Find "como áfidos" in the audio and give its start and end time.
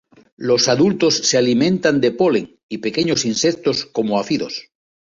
3.85-4.71